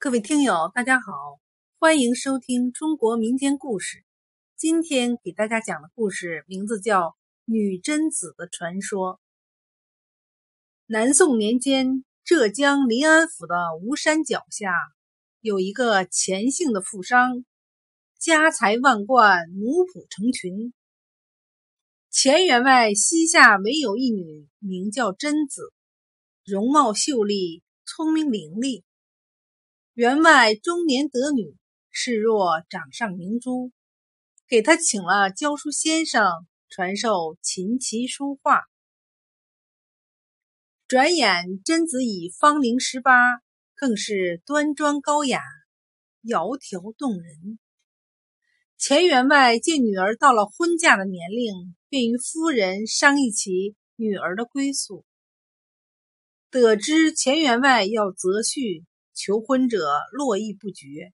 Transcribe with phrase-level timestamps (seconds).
[0.00, 1.40] 各位听友，大家好，
[1.80, 4.04] 欢迎收听中国民间故事。
[4.56, 7.00] 今天给大家讲的故事名字叫
[7.46, 9.14] 《女贞子的传说》。
[10.86, 14.72] 南宋年间，浙江临安府的吴山脚下
[15.40, 17.44] 有一个钱姓的富商，
[18.20, 20.72] 家财万贯，奴仆成群。
[22.08, 25.72] 钱员外膝下唯有一女，名叫贞子，
[26.44, 28.84] 容貌秀丽，聪明伶俐。
[29.98, 31.56] 员外中年得女，
[31.90, 33.72] 视若掌上明珠，
[34.46, 38.60] 给他请了教书先生传授琴棋书画。
[40.86, 43.40] 转眼贞子已芳龄十八，
[43.74, 45.42] 更是端庄高雅，
[46.22, 47.58] 窈窕动人。
[48.76, 55.04] 钱员外见女儿到了婚嫁的年龄，便与夫人商议起女儿的归宿。
[56.52, 58.84] 得知钱员外要择婿。
[59.18, 61.12] 求婚者络绎不绝，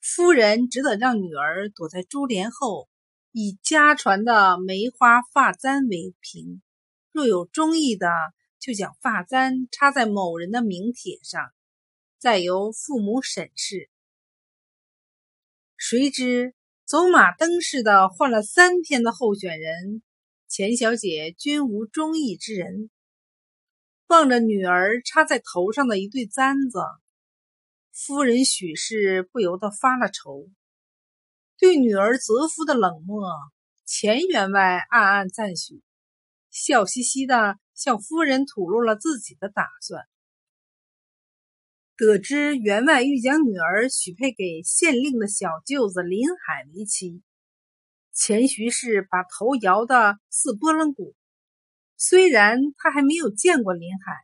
[0.00, 2.88] 夫人只得让女儿躲在珠帘后，
[3.30, 6.60] 以家传的梅花发簪为凭。
[7.12, 8.08] 若有中意的，
[8.58, 11.52] 就将发簪插在某人的名帖上，
[12.18, 13.88] 再由父母审视。
[15.76, 20.02] 谁知走马灯似的换了三天的候选人，
[20.48, 22.90] 钱小姐均无中意之人。
[24.10, 26.80] 望着女儿插在头上的一对簪子，
[27.92, 30.48] 夫人许氏不由得发了愁。
[31.56, 33.30] 对女儿择夫的冷漠，
[33.86, 35.80] 钱员外暗暗赞许，
[36.50, 40.02] 笑嘻嘻的向夫人吐露了自己的打算。
[41.96, 47.22] 得知员外欲将女儿许配给县令的小舅子林海为妻，
[48.12, 51.14] 钱徐氏把头摇得似拨浪鼓。
[52.02, 54.14] 虽然他还没有见过林海，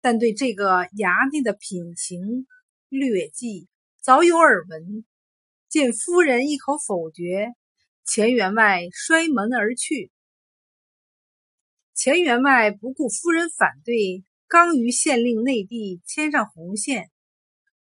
[0.00, 2.46] 但对这个衙内的品行
[2.88, 3.66] 劣迹
[4.00, 5.04] 早有耳闻。
[5.68, 7.48] 见夫人一口否决，
[8.06, 10.12] 钱员外摔门而去。
[11.94, 17.10] 钱员外不顾夫人反对，刚于县令内地牵上红线，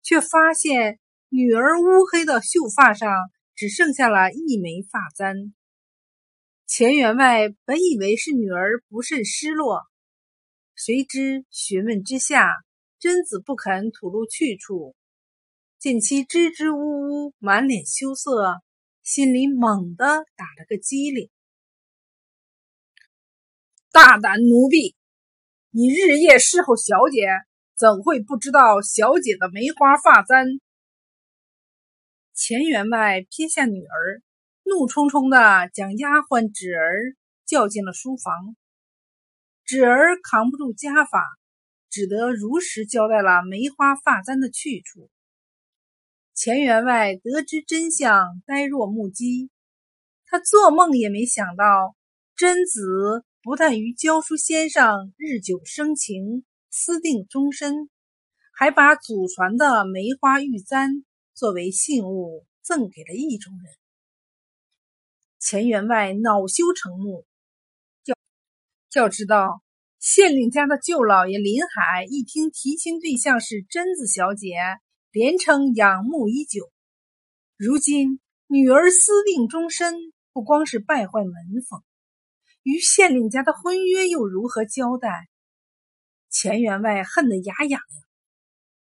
[0.03, 3.11] 却发现女儿乌黑的秀发上
[3.55, 5.53] 只剩下了一枚发簪。
[6.67, 9.83] 钱员外本以为是女儿不慎失落，
[10.73, 12.49] 谁知询问之下，
[12.97, 14.95] 贞子不肯吐露去处。
[15.77, 16.77] 见其支支吾
[17.27, 18.63] 吾，满脸羞涩，
[19.03, 21.29] 心里猛地打了个激灵。
[23.91, 24.95] 大胆奴婢，
[25.69, 27.27] 你日夜侍候小姐，
[27.77, 30.59] 怎会不知道小姐的梅花发簪？
[32.33, 34.24] 钱员外撇下女儿。
[34.67, 37.15] 怒冲冲的将丫鬟芷儿
[37.45, 38.55] 叫进了书房，
[39.63, 41.23] 芷儿扛不住家法，
[41.91, 45.11] 只得如实交代了梅花发簪的去处。
[46.33, 49.51] 钱员外得知真相，呆若木鸡。
[50.25, 51.95] 他做梦也没想到，
[52.35, 57.87] 贞子不但与教书先生日久生情，私定终身，
[58.51, 61.05] 还把祖传的梅花玉簪
[61.35, 63.84] 作为信物赠给了意中人。
[65.45, 67.23] 钱员外恼羞成怒，
[68.05, 68.15] 要
[68.95, 69.61] 要知道，
[69.99, 74.55] 县令家的舅老爷林海一听提亲对象是贞子小姐，
[75.11, 76.71] 连称仰慕已久。
[77.57, 79.93] 如今女儿私定终身，
[80.33, 81.33] 不光是败坏门
[81.69, 81.83] 风，
[82.63, 85.27] 与县令家的婚约又如何交代？
[86.31, 87.81] 钱员外恨得牙痒痒，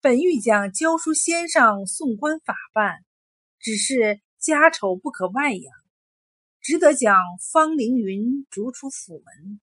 [0.02, 2.98] 本欲将教书先生送官法办，
[3.58, 5.81] 只是家丑不可外扬。
[6.62, 7.16] 只得将
[7.52, 9.60] 方凌云逐出府门。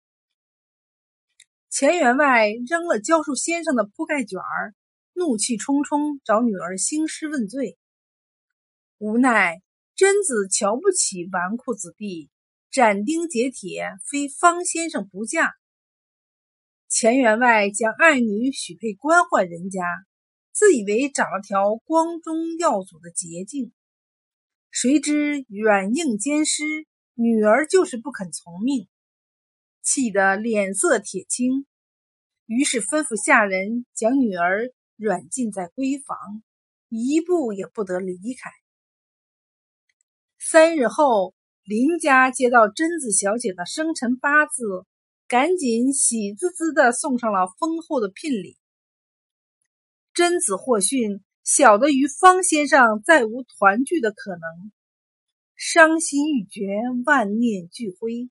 [1.69, 4.75] 钱员外扔了教书先生的铺盖卷儿，
[5.13, 7.79] 怒气冲冲找女儿兴师问罪。
[8.97, 9.61] 无奈
[9.95, 12.31] 贞子瞧不起纨绔子弟，
[12.71, 15.53] 斩钉截铁非方先生不嫁。
[16.89, 19.83] 钱员外将爱女许配官宦人家，
[20.51, 23.73] 自以为找了条光宗耀祖的捷径。
[24.79, 26.63] 谁知软硬兼施，
[27.15, 28.91] 女儿就是不肯从命，
[29.81, 31.67] 气得脸色铁青，
[32.45, 36.43] 于是吩咐下人将女儿软禁在闺房，
[36.91, 38.51] 一步也不得离开。
[40.39, 41.35] 三日后，
[41.65, 44.85] 林家接到贞子小姐的生辰八字，
[45.27, 48.59] 赶紧喜滋滋的送上了丰厚的聘礼。
[50.13, 54.73] 贞子获讯，晓得与方先生再无团聚的可能。
[55.55, 56.67] 伤心欲绝，
[57.05, 58.29] 万念俱灰。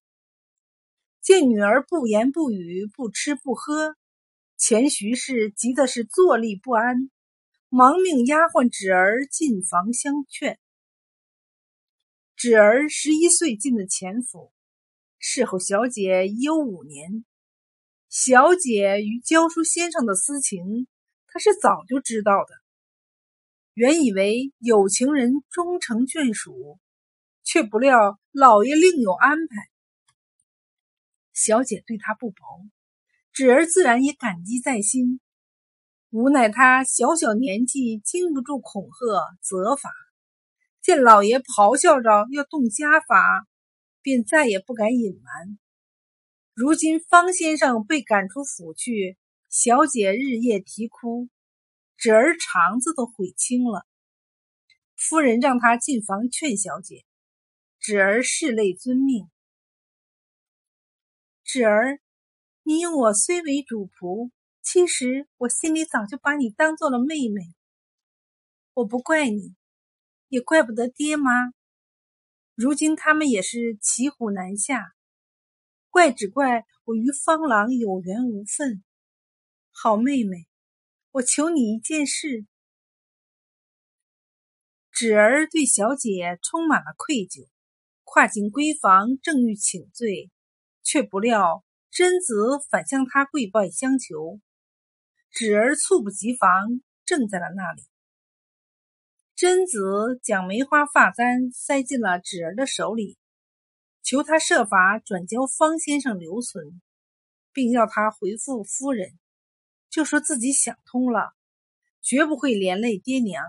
[1.22, 3.96] 见女儿不言不语，不吃不喝，
[4.58, 7.10] 钱徐氏急的是坐立不安，
[7.70, 10.60] 忙命丫鬟芷儿进房相劝。
[12.36, 14.52] 芷儿十一岁进的前府，
[15.20, 17.24] 侍候小姐已有五年。
[18.10, 20.86] 小姐与教书先生的私情，
[21.28, 22.65] 她是早就知道的。
[23.76, 26.80] 原以为有情人终成眷属，
[27.44, 29.56] 却不料老爷另有安排。
[31.34, 32.66] 小姐对他不薄，
[33.34, 35.20] 芷儿自然也感激在心。
[36.10, 39.92] 无奈他小小年纪，经不住恐吓责罚。
[40.82, 43.46] 见老爷咆哮着要动家法，
[44.02, 45.60] 便再也不敢隐瞒。
[46.54, 49.18] 如今方先生被赶出府去，
[49.50, 51.28] 小姐日夜啼哭，
[51.98, 53.86] 侄儿肠子都悔青了。
[54.96, 57.06] 夫人让他进房劝小姐，
[57.80, 59.30] 侄儿拭泪遵命。
[61.44, 62.00] 侄儿，
[62.64, 64.32] 你我虽为主仆，
[64.62, 67.54] 其实我心里早就把你当做了妹妹。
[68.74, 69.56] 我不怪你。
[70.28, 71.54] 也怪不得爹妈，
[72.56, 74.96] 如今他们也是骑虎难下，
[75.92, 78.84] 怪只怪我与方郎有缘无分。
[79.72, 80.48] 好妹妹，
[81.16, 82.46] 我求你一件事。
[84.92, 87.48] 芷儿对小姐充满了愧疚，
[88.04, 90.30] 跨进闺房，正欲请罪，
[90.84, 94.42] 却不料贞子反向她跪拜相求。
[95.32, 97.84] 芷儿猝不及防，正在了那里。
[99.38, 103.18] 贞子将梅花发簪塞进了芷儿的手里，
[104.04, 106.82] 求他设法转交方先生留存，
[107.54, 109.18] 并要他回复夫人，
[109.96, 111.34] 就说自己想通了，
[112.02, 113.42] 绝不会连累爹娘。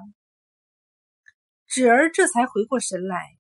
[1.67, 3.37] 芷儿这才回过神来，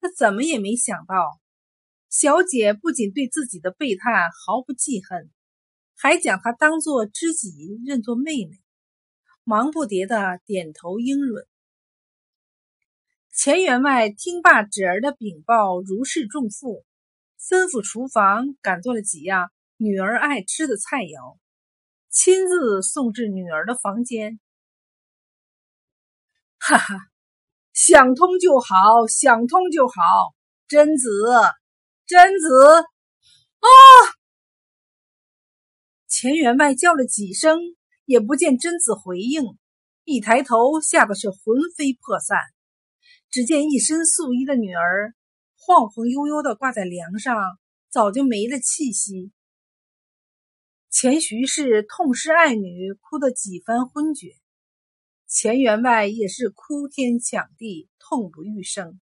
[0.00, 1.40] 他怎么也没想到，
[2.08, 5.28] 小姐不仅对自己的背叛毫不记恨，
[5.96, 7.50] 还将她当做知己，
[7.84, 8.60] 认作妹妹，
[9.42, 11.32] 忙不迭的点头应允。
[13.32, 16.84] 钱员外听罢芷儿的禀报，如释重负，
[17.40, 21.36] 吩咐厨房赶做了几样女儿爱吃的菜肴，
[22.10, 24.40] 亲自送至女儿的房间。
[26.58, 26.96] 哈哈，
[27.72, 29.94] 想通就好，想通就好。
[30.66, 31.08] 贞子，
[32.06, 32.82] 贞子，
[33.60, 33.68] 啊！
[36.08, 37.58] 钱员外叫了几声，
[38.04, 39.44] 也不见贞子回应，
[40.04, 41.38] 一抬头，吓得是魂
[41.76, 42.38] 飞魄散。
[43.30, 45.14] 只见一身素衣的女儿
[45.56, 47.36] 晃晃悠悠的挂在梁上，
[47.88, 49.32] 早就没了气息。
[50.90, 54.34] 钱徐氏痛失爱女，哭得几番昏厥。
[55.26, 59.00] 钱员外也是哭天抢地，痛不欲生。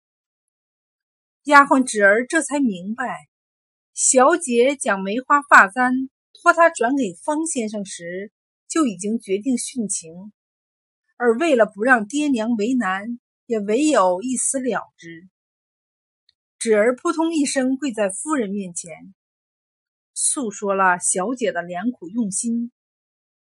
[1.45, 3.29] 丫鬟芷儿这才明白，
[3.95, 5.93] 小姐将梅花发簪
[6.35, 8.33] 托他转给方先生时，
[8.69, 10.33] 就已经决定殉情，
[11.17, 13.19] 而为了不让爹娘为难。
[13.47, 15.27] 也唯有一死了之。
[16.59, 19.15] 芷儿扑通一声跪在夫人面前，
[20.21, 22.73] 诉说了小姐的良苦用心，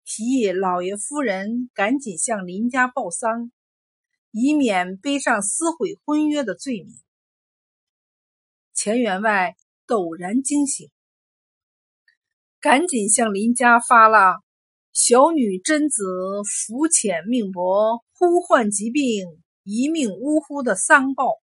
[0.06, 3.52] 提议老爷夫人赶紧向林家报丧，
[4.30, 6.94] 以免背上撕毁婚约的罪名。
[8.72, 9.54] 钱员外
[9.86, 10.90] 陡然惊醒，
[12.58, 14.42] 赶紧向林家发了
[14.94, 16.04] “小女贞子
[16.42, 19.26] 福浅命薄，呼唤疾病”。
[19.64, 21.41] 一命呜呼的丧报，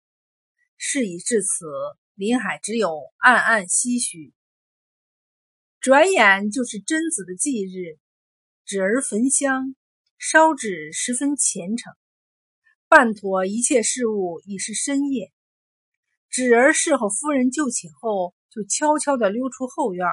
[0.77, 1.65] 事已至此，
[2.13, 4.33] 林海只有暗暗唏嘘。
[5.83, 7.99] 转眼就是贞子的忌日，
[8.63, 9.75] 纸儿焚香
[10.17, 11.91] 烧纸，十分虔诚。
[12.87, 15.33] 办妥一切事务，已是深夜。
[16.29, 20.07] 纸儿侍候夫人就寝后，就悄悄地溜出后院，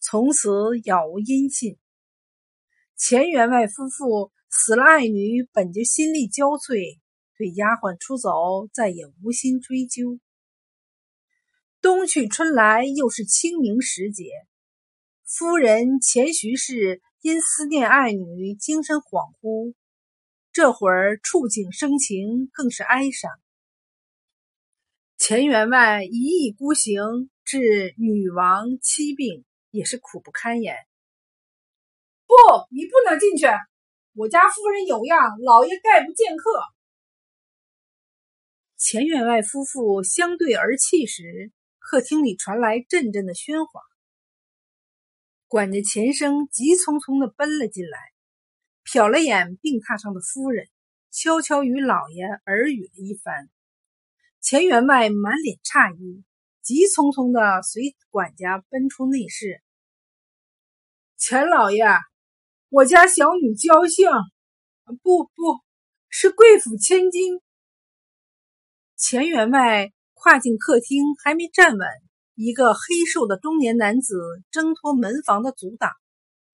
[0.00, 0.48] 从此
[0.82, 1.76] 杳无音信。
[2.96, 4.32] 钱员外夫妇。
[4.48, 7.00] 死了爱女，本就心力交瘁，
[7.36, 10.20] 对丫鬟出走再也无心追究。
[11.82, 14.26] 冬去春来，又是清明时节，
[15.26, 19.74] 夫人钱徐氏因思念爱女，精神恍惚，
[20.52, 23.30] 这会儿触景生情，更是哀伤。
[25.16, 30.76] 钱员外一意孤行，致女王妻病，也是苦不堪言。
[32.26, 32.34] 不，
[32.70, 33.46] 你不能进去。
[34.14, 36.62] 我家夫人有恙，老爷概不见客。
[38.76, 43.80] 钱员外夫妇相对而泣时，客厅里传来阵阵的喧哗。
[45.54, 48.00] 管家钱生急匆匆地奔了进来，
[48.84, 50.66] 瞟了眼病榻上的夫人，
[51.12, 53.48] 悄悄与老爷耳语了一番。
[54.40, 56.24] 钱员外满脸诧异，
[56.60, 59.62] 急匆匆地随管家奔出内室。
[61.16, 61.84] 钱老爷。
[62.68, 64.08] 我家小女娇性，
[65.04, 65.30] 不不，
[66.08, 67.40] 是贵府千金。
[68.96, 71.88] 钱员外跨进客厅，还没站稳，
[72.36, 74.18] 一个黑瘦的中年男子
[74.50, 75.92] 挣脱门房的阻挡，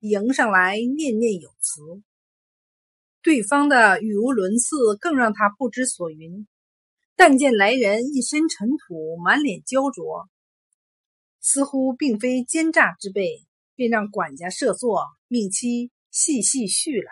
[0.00, 1.80] 迎上来念念有词。
[3.22, 6.46] 对方的语无伦次，更让他不知所云。
[7.16, 10.28] 但见来人一身尘土，满脸焦灼，
[11.40, 17.10] 似乎并非奸诈之辈，便让管家设座，命妻细细叙来。